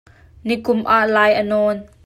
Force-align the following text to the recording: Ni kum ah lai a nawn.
Ni 0.47 0.55
kum 0.65 0.79
ah 0.95 1.05
lai 1.15 1.31
a 1.41 1.43
nawn. 1.51 1.77